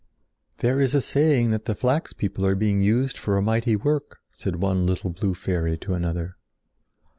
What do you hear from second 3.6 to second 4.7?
work," said